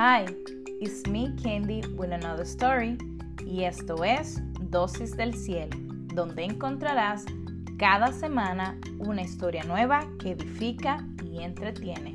[0.00, 0.26] Hi,
[0.80, 2.96] it's me Candy with another story
[3.44, 4.40] y esto es
[4.70, 5.76] Dosis del Cielo,
[6.14, 7.24] donde encontrarás
[7.80, 12.14] cada semana una historia nueva que edifica y entretiene.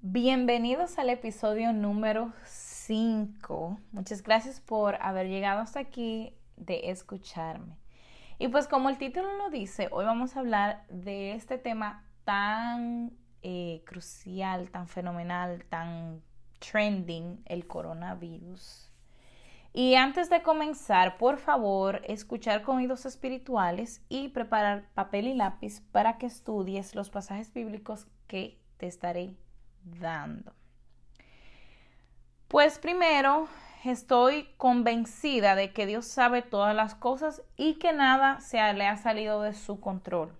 [0.00, 3.80] Bienvenidos al episodio número 5.
[3.90, 7.74] Muchas gracias por haber llegado hasta aquí de escucharme.
[8.38, 13.10] Y pues como el título lo dice, hoy vamos a hablar de este tema tan
[13.40, 16.22] eh, crucial, tan fenomenal, tan
[16.58, 18.92] trending, el coronavirus.
[19.72, 25.80] Y antes de comenzar, por favor, escuchar con oídos espirituales y preparar papel y lápiz
[25.90, 29.34] para que estudies los pasajes bíblicos que te estaré
[29.82, 30.52] dando.
[32.46, 33.48] Pues primero,
[33.86, 38.98] estoy convencida de que Dios sabe todas las cosas y que nada se le ha
[38.98, 40.30] salido de su control.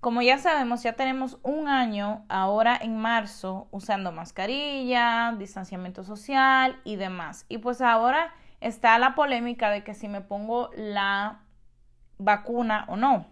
[0.00, 6.96] Como ya sabemos, ya tenemos un año ahora en marzo usando mascarilla, distanciamiento social y
[6.96, 7.44] demás.
[7.48, 11.40] Y pues ahora está la polémica de que si me pongo la
[12.18, 13.26] vacuna o no.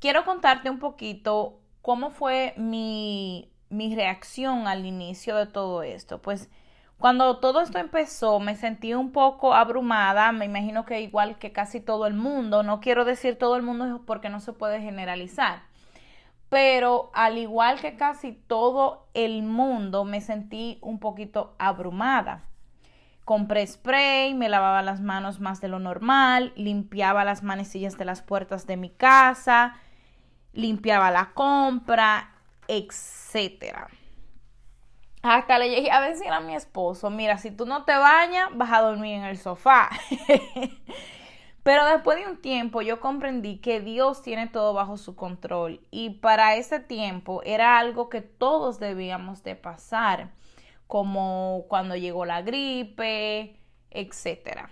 [0.00, 6.20] Quiero contarte un poquito cómo fue mi, mi reacción al inicio de todo esto.
[6.20, 6.50] Pues
[7.04, 11.78] cuando todo esto empezó me sentí un poco abrumada, me imagino que igual que casi
[11.78, 15.64] todo el mundo, no quiero decir todo el mundo porque no se puede generalizar,
[16.48, 22.44] pero al igual que casi todo el mundo me sentí un poquito abrumada.
[23.26, 28.22] Compré spray, me lavaba las manos más de lo normal, limpiaba las manecillas de las
[28.22, 29.74] puertas de mi casa,
[30.54, 32.30] limpiaba la compra,
[32.66, 33.88] etcétera.
[35.24, 38.70] Hasta le llegué a decir a mi esposo, mira, si tú no te bañas, vas
[38.70, 39.88] a dormir en el sofá.
[41.62, 46.10] Pero después de un tiempo yo comprendí que Dios tiene todo bajo su control y
[46.10, 50.32] para ese tiempo era algo que todos debíamos de pasar,
[50.86, 53.58] como cuando llegó la gripe,
[53.92, 54.68] etc.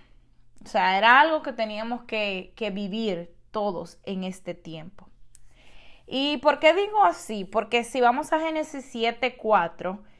[0.63, 5.09] O sea, era algo que teníamos que, que vivir todos en este tiempo.
[6.05, 7.43] ¿Y por qué digo así?
[7.43, 10.12] Porque si vamos a Génesis 7:4,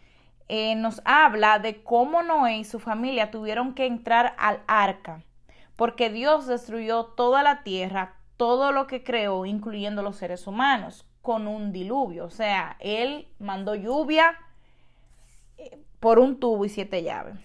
[0.50, 5.24] eh, nos habla de cómo Noé y su familia tuvieron que entrar al arca,
[5.76, 11.48] porque Dios destruyó toda la tierra, todo lo que creó, incluyendo los seres humanos, con
[11.48, 12.26] un diluvio.
[12.26, 14.38] O sea, Él mandó lluvia
[15.58, 17.36] eh, por un tubo y siete llaves.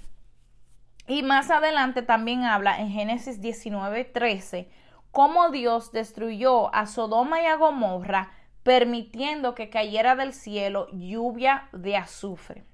[1.06, 4.68] Y más adelante también habla en Génesis 19:13
[5.10, 8.30] cómo Dios destruyó a Sodoma y a Gomorra,
[8.62, 12.64] permitiendo que cayera del cielo lluvia de azufre.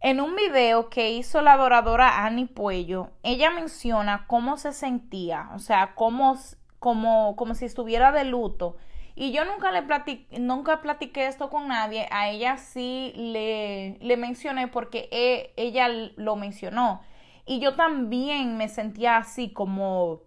[0.00, 5.58] En un video que hizo la adoradora Annie Puello, ella menciona cómo se sentía, o
[5.58, 6.36] sea, cómo,
[6.78, 8.76] como, como si estuviera de luto.
[9.14, 14.16] Y yo nunca le platiqué, nunca platiqué esto con nadie, a ella sí le, le
[14.18, 17.00] mencioné porque e, ella lo mencionó.
[17.46, 20.20] Y yo también me sentía así como,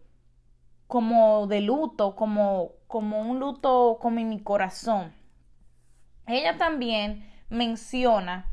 [0.87, 5.13] como de luto, como, como un luto como en mi corazón.
[6.25, 8.47] Ella también menciona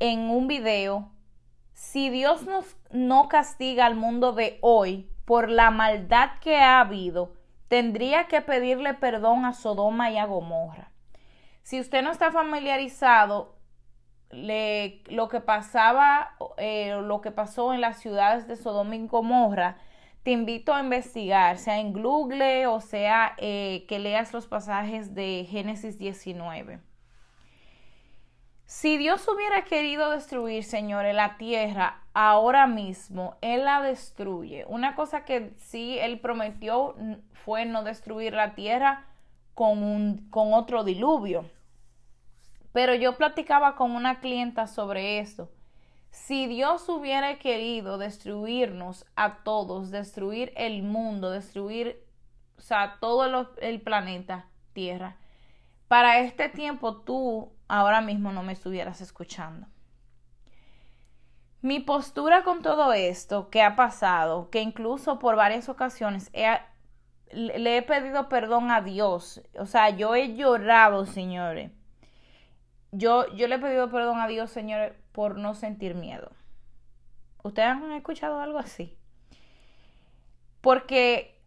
[0.00, 1.12] en un video,
[1.72, 7.34] si Dios nos, no castiga al mundo de hoy por la maldad que ha habido,
[7.68, 10.90] tendría que pedirle perdón a Sodoma y a Gomorra.
[11.62, 13.54] Si usted no está familiarizado,
[14.30, 19.76] le, lo que pasaba, eh, lo que pasó en las ciudades de Sodoma y Gomorra,
[20.22, 25.46] te invito a investigar, sea en Google o sea eh, que leas los pasajes de
[25.48, 26.80] Génesis 19.
[28.70, 34.64] Si Dios hubiera querido destruir, señores, la tierra ahora mismo, Él la destruye.
[34.68, 36.94] Una cosa que sí Él prometió
[37.44, 39.08] fue no destruir la tierra
[39.54, 41.50] con, un, con otro diluvio.
[42.70, 45.50] Pero yo platicaba con una clienta sobre esto.
[46.12, 52.06] Si Dios hubiera querido destruirnos a todos, destruir el mundo, destruir,
[52.56, 55.16] o sea, todo el planeta Tierra,
[55.90, 59.66] para este tiempo tú ahora mismo no me estuvieras escuchando.
[61.62, 66.30] Mi postura con todo esto que ha pasado, que incluso por varias ocasiones
[67.32, 71.72] le he pedido perdón a Dios, o sea, yo he llorado, señores.
[72.92, 76.30] Yo, yo le he pedido perdón a Dios, señores, por no sentir miedo.
[77.42, 78.96] ¿Ustedes han escuchado algo así?
[80.60, 81.42] Porque,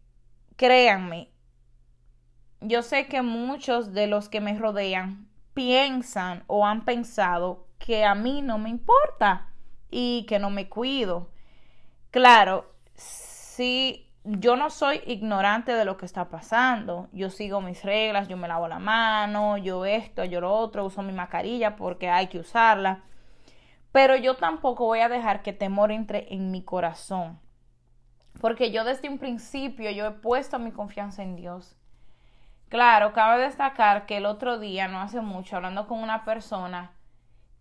[0.56, 1.30] créanme,
[2.64, 8.14] yo sé que muchos de los que me rodean piensan o han pensado que a
[8.14, 9.48] mí no me importa
[9.90, 11.30] y que no me cuido.
[12.10, 17.08] Claro, sí yo no soy ignorante de lo que está pasando.
[17.12, 21.02] Yo sigo mis reglas, yo me lavo la mano, yo esto, yo lo otro, uso
[21.02, 23.04] mi mascarilla porque hay que usarla.
[23.92, 27.38] Pero yo tampoco voy a dejar que temor entre en mi corazón.
[28.40, 31.76] Porque yo desde un principio yo he puesto mi confianza en Dios.
[32.68, 36.92] Claro, cabe destacar que el otro día, no hace mucho, hablando con una persona,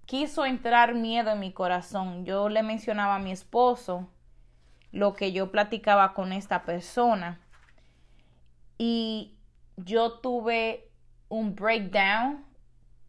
[0.05, 2.25] quiso entrar miedo en mi corazón.
[2.25, 4.09] Yo le mencionaba a mi esposo
[4.91, 7.39] lo que yo platicaba con esta persona
[8.77, 9.35] y
[9.77, 10.89] yo tuve
[11.29, 12.45] un breakdown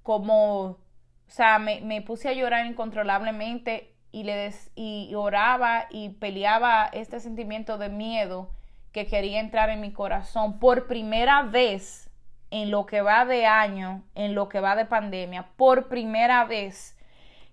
[0.02, 0.78] como, o
[1.26, 4.52] sea, me, puse a llorar incontrolablemente y, le
[5.16, 8.50] oraba y peleaba este sentimiento de miedo
[8.94, 12.08] que quería entrar en mi corazón por primera vez
[12.52, 16.96] en lo que va de año, en lo que va de pandemia, por primera vez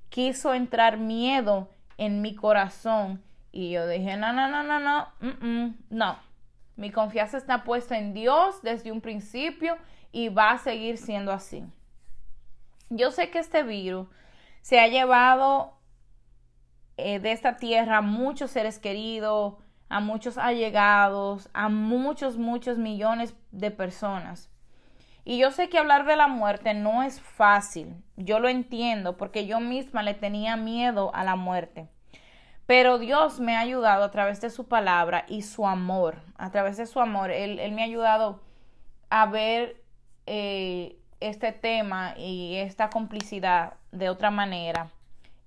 [0.09, 1.67] quiso entrar miedo
[1.97, 6.19] en mi corazón y yo dije, no, no, no, no, no, no.
[6.75, 9.77] Mi confianza está puesta en Dios desde un principio
[10.11, 11.63] y va a seguir siendo así.
[12.89, 14.07] Yo sé que este virus
[14.61, 15.73] se ha llevado
[16.97, 19.55] eh, de esta tierra muchos seres queridos,
[19.91, 24.49] a muchos allegados, a muchos, muchos millones de personas.
[25.23, 29.45] Y yo sé que hablar de la muerte no es fácil, yo lo entiendo porque
[29.45, 31.89] yo misma le tenía miedo a la muerte.
[32.65, 36.77] Pero Dios me ha ayudado a través de su palabra y su amor, a través
[36.77, 38.39] de su amor, Él, me ha ayudado
[39.09, 39.83] a ver
[40.25, 44.89] eh, este tema y esta complicidad de otra manera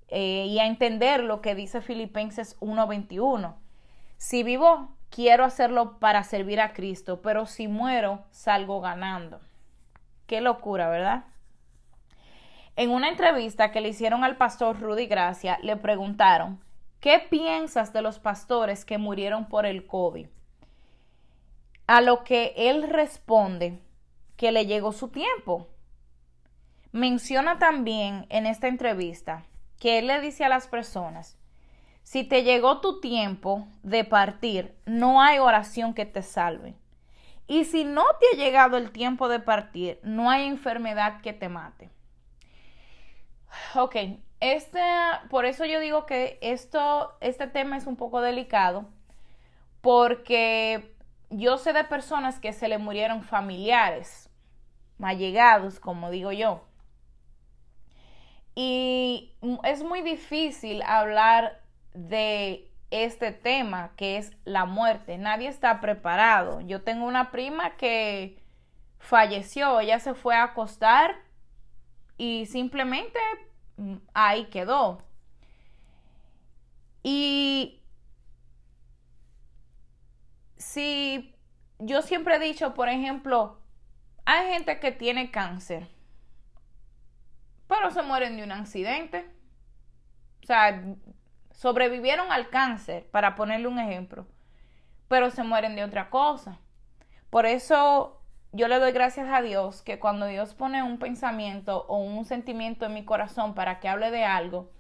[0.09, 3.64] eh, y a entender lo que dice Filipenses 1:21.
[4.25, 9.39] Si vivo, quiero hacerlo para servir a Cristo, pero si muero, salgo ganando.
[10.27, 11.25] Qué locura, ¿verdad?
[12.75, 16.59] En una entrevista que le hicieron al pastor Rudy Gracia, le preguntaron,
[17.01, 20.27] ¿Qué piensas de los pastores que murieron por el COVID?
[21.87, 23.79] A lo que él responde
[24.39, 25.69] que le llegó su tiempo.
[26.93, 29.45] Menciona también en esta entrevista
[29.79, 31.37] que él le dice a las personas,
[32.05, 36.75] si te llegó tu tiempo de partir, no hay oración que te salve.
[37.47, 41.49] Y si no te ha llegado el tiempo de partir, no hay enfermedad que te
[41.49, 41.91] mate.
[43.75, 43.97] Ok,
[44.41, 44.81] este,
[45.31, 48.87] por eso yo digo que esto, este tema es un poco delicado,
[49.81, 50.95] porque
[51.31, 54.29] yo sé de personas que se le murieron familiares,
[55.03, 56.65] allegados, como digo yo.
[58.55, 59.33] Y
[59.65, 61.64] es muy difícil hablar
[61.95, 65.19] de este tema que es la muerte.
[65.19, 66.61] Nadie está preparado.
[66.61, 68.43] Yo tengo una prima que
[68.99, 71.17] falleció, ella se fue a acostar
[72.17, 73.19] y simplemente
[74.13, 74.99] ahí quedó.
[77.03, 77.83] Y
[80.57, 81.35] si
[81.79, 83.61] yo siempre he dicho, por ejemplo,
[84.25, 85.89] hay gente que tiene cáncer,
[87.69, 89.31] pero se mueren de un accidente.
[90.43, 90.83] O sea,
[91.55, 94.27] sobrevivieron al cáncer, para ponerle un ejemplo,
[95.09, 96.59] pero se mueren de otra cosa.
[97.31, 98.21] Por eso
[98.53, 102.85] yo le doy gracias a Dios que cuando Dios pone un pensamiento o un sentimiento
[102.85, 104.71] en mi corazón para que hable de algo,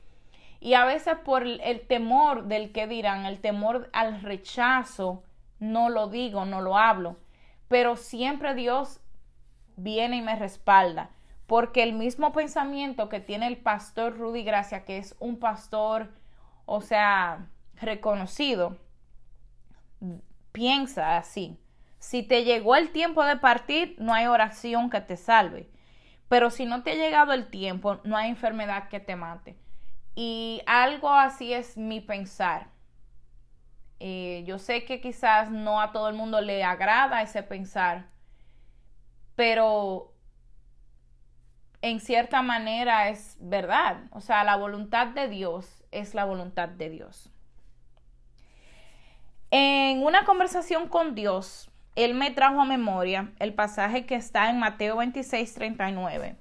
[0.60, 5.22] y a veces por el temor del que dirán, el temor al rechazo,
[5.58, 7.16] no lo digo, no lo hablo,
[7.68, 9.00] pero siempre Dios
[9.76, 11.10] viene y me respalda,
[11.46, 16.10] porque el mismo pensamiento que tiene el pastor Rudy Gracia, que es un pastor,
[16.66, 18.78] o sea, reconocido,
[20.52, 21.58] piensa así.
[21.98, 25.70] Si te llegó el tiempo de partir, no hay oración que te salve.
[26.28, 29.56] Pero si no te ha llegado el tiempo, no hay enfermedad que te mate.
[30.14, 32.68] Y algo así es mi pensar.
[34.00, 38.06] Eh, yo sé que quizás no a todo el mundo le agrada ese pensar,
[39.34, 40.13] pero
[41.84, 44.04] en cierta manera es verdad.
[44.10, 47.30] O sea, la voluntad de Dios es la voluntad de Dios.
[49.50, 54.58] En una conversación con Dios, él me trajo a memoria el pasaje que está en
[54.58, 56.36] Mateo 26, 39,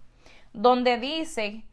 [0.53, 1.65] donde dice,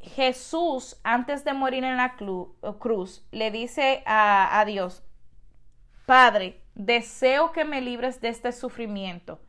[0.00, 5.04] Jesús, antes de morir en la cruz, le dice a, Dios,
[6.06, 9.40] Padre, deseo que me libres de este sufrimiento,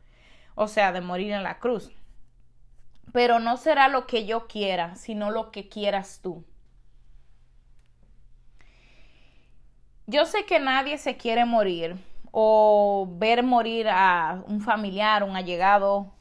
[0.54, 1.92] o sea, de morir en la cruz.
[3.12, 6.44] Pero no será lo que yo quiera, sino lo que quieras tú.
[10.06, 11.96] Yo sé que nadie se quiere morir,
[12.32, 16.12] o ver morir a un familiar, un allegado.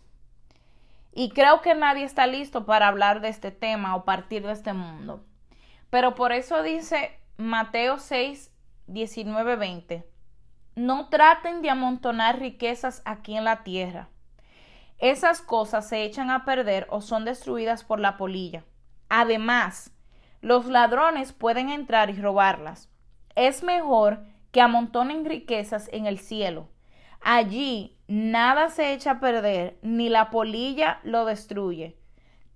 [1.13, 4.73] Y creo que nadie está listo para hablar de este tema o partir de este
[4.73, 5.23] mundo.
[5.89, 8.51] Pero por eso dice Mateo 6,
[8.87, 10.05] 19, 20.
[10.75, 14.07] no traten de amontonar riquezas aquí en la tierra.
[14.99, 18.65] Esas cosas se echan a perder o son destruidas por la polilla.
[19.07, 19.93] Además,
[20.41, 22.89] los ladrones pueden entrar y robarlas.
[23.35, 26.69] Es mejor que amontonen riquezas en el cielo.
[27.21, 31.97] Allí nada se echa a perder, ni la polilla lo destruye.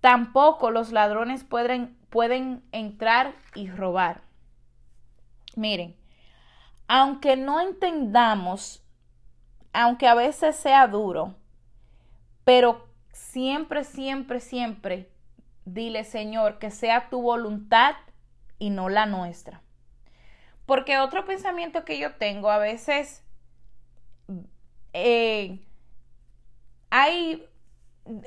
[0.01, 4.21] Tampoco los ladrones pueden, pueden entrar y robar.
[5.55, 5.95] Miren,
[6.87, 8.83] aunque no entendamos,
[9.71, 11.35] aunque a veces sea duro,
[12.43, 15.09] pero siempre, siempre, siempre
[15.65, 17.95] dile, Señor, que sea tu voluntad
[18.59, 19.61] y no la nuestra.
[20.65, 23.23] Porque otro pensamiento que yo tengo a veces
[24.93, 25.59] eh,
[26.89, 27.45] hay,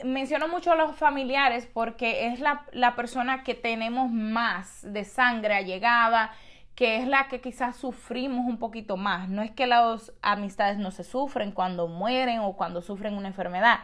[0.05, 5.55] menciono mucho a los familiares porque es la, la persona que tenemos más de sangre
[5.55, 6.33] allegada,
[6.75, 9.29] que es la que quizás sufrimos un poquito más.
[9.29, 13.81] No es que las amistades no se sufren cuando mueren o cuando sufren una enfermedad,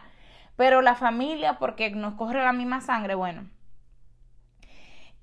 [0.55, 3.49] pero la familia, porque nos corre la misma sangre, bueno.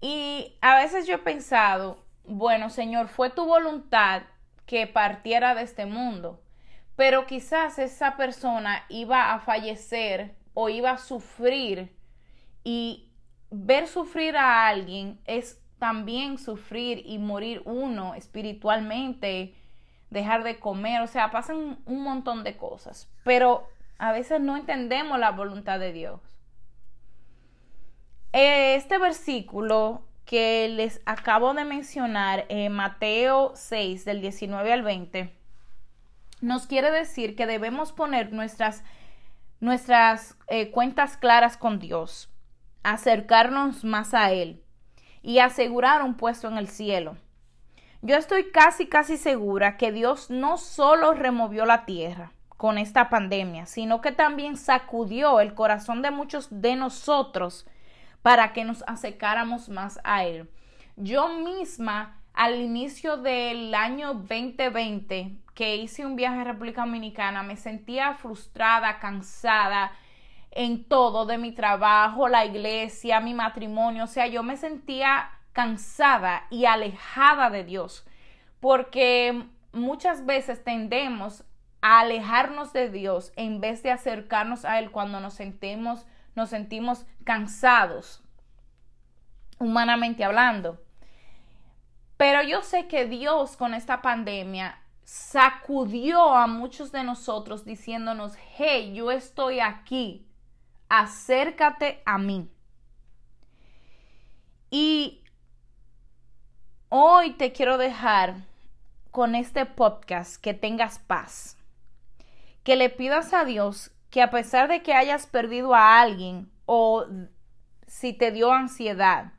[0.01, 4.23] Y a veces yo he pensado, bueno, Señor, fue tu voluntad
[4.67, 6.43] que partiera de este mundo,
[6.97, 11.95] pero quizás esa persona iba a fallecer o iba a sufrir
[12.65, 13.11] y
[13.51, 19.55] ver sufrir a alguien es también sufrir y morir uno espiritualmente,
[20.11, 23.67] dejar de comer, o sea, pasan un montón de cosas, pero
[24.01, 26.21] a veces no entendemos la voluntad de Dios.
[28.33, 35.37] Este versículo que les acabo de mencionar, en Mateo 6, del 19 al 20,
[36.41, 38.85] nos quiere decir que debemos poner nuestras,
[39.61, 42.31] nuestras eh, cuentas claras con Dios,
[42.83, 44.65] acercarnos más a Él
[45.21, 47.19] y asegurar un puesto en el cielo.
[48.01, 53.65] Yo estoy casi, casi segura que Dios no solo removió la tierra con esta pandemia,
[53.65, 57.67] sino que también sacudió el corazón de muchos de nosotros
[58.21, 60.47] para que nos acercáramos más a Él.
[60.95, 67.57] Yo misma, al inicio del año 2020, que hice un viaje a República Dominicana, me
[67.57, 69.93] sentía frustrada, cansada,
[70.51, 74.05] en todo, de mi trabajo, la iglesia, mi matrimonio.
[74.05, 78.07] O sea, yo me sentía cansada y alejada de Dios,
[78.61, 81.47] porque muchas veces tendemos
[81.83, 87.07] a alejarnos de Dios en vez de acercarnos a Él cuando nos sentimos, nos sentimos
[87.25, 88.23] cansados,
[89.59, 90.83] humanamente hablando.
[92.17, 98.93] Pero yo sé que Dios con esta pandemia sacudió a muchos de nosotros diciéndonos, hey,
[98.95, 100.27] yo estoy aquí,
[100.89, 102.51] acércate a mí.
[104.71, 105.25] Y
[106.91, 108.37] hoy te quiero dejar
[109.11, 111.57] con este podcast que tengas paz,
[112.63, 117.07] que le pidas a Dios que a pesar de que hayas perdido a alguien o
[117.87, 119.33] si te dio ansiedad,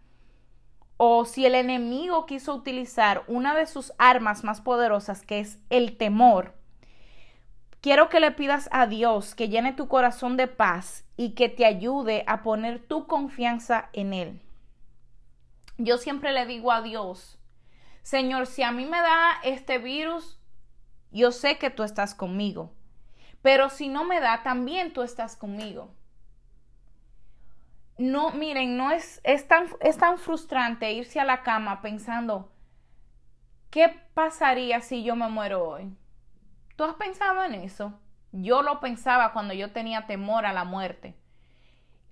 [0.97, 5.97] o si el enemigo quiso utilizar una de sus armas más poderosas, que es el
[5.97, 6.53] temor,
[7.81, 11.65] quiero que le pidas a Dios que llene tu corazón de paz y que te
[11.65, 14.41] ayude a poner tu confianza en Él.
[15.77, 17.39] Yo siempre le digo a Dios,
[18.03, 20.39] Señor, si a mí me da este virus,
[21.11, 22.73] yo sé que tú estás conmigo,
[23.41, 25.93] pero si no me da, también tú estás conmigo.
[27.97, 32.51] No, miren, no es, es, tan, es tan frustrante irse a la cama pensando,
[33.69, 35.95] ¿qué pasaría si yo me muero hoy?
[36.75, 37.99] ¿Tú has pensado en eso?
[38.31, 41.15] Yo lo pensaba cuando yo tenía temor a la muerte.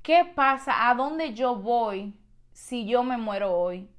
[0.03, 0.89] ¿Qué pasa?
[0.89, 2.13] ¿A dónde yo voy
[2.51, 3.89] si yo me muero hoy?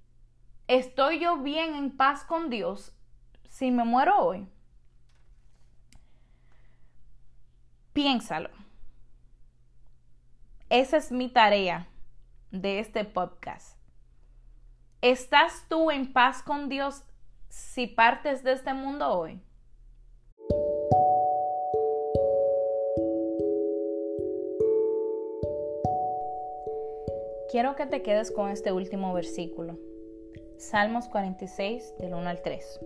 [0.68, 2.94] ¿Estoy yo bien en paz con Dios
[3.48, 4.48] si me muero hoy?
[7.92, 8.50] Piénsalo.
[10.68, 11.88] Esa es mi tarea
[12.52, 13.76] de este podcast.
[15.02, 17.02] ¿Estás tú en paz con Dios
[17.48, 19.42] si partes de este mundo hoy?
[27.50, 29.76] Quiero que te quedes con este último versículo.
[30.58, 32.80] Salmos 46 del 1 al 3.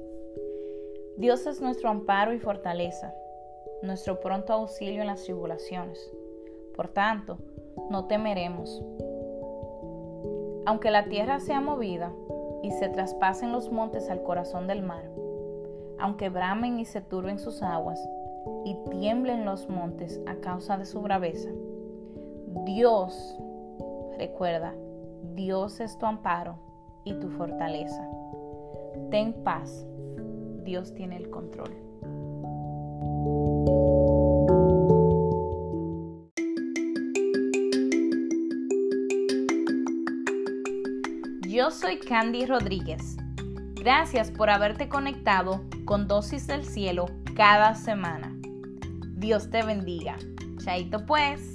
[1.18, 3.12] Dios es nuestro amparo y fortaleza,
[3.82, 6.10] nuestro pronto auxilio en las tribulaciones.
[6.76, 7.38] Por tanto,
[7.90, 8.82] no temeremos.
[10.66, 12.12] Aunque la tierra sea movida
[12.62, 15.10] y se traspasen los montes al corazón del mar,
[15.98, 18.00] aunque bramen y se turben sus aguas
[18.64, 21.50] y tiemblen los montes a causa de su braveza,
[22.64, 23.36] Dios
[24.18, 24.74] Recuerda,
[25.34, 26.56] Dios es tu amparo
[27.04, 28.08] y tu fortaleza.
[29.10, 29.86] Ten paz.
[30.62, 31.70] Dios tiene el control.
[41.74, 43.16] Soy Candy Rodríguez.
[43.74, 48.32] Gracias por haberte conectado con Dosis del Cielo cada semana.
[49.16, 50.16] Dios te bendiga.
[50.64, 51.53] Chaito pues.